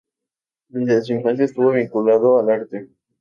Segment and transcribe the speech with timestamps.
[0.69, 2.89] Desde su infancia estuvo vinculado al arte.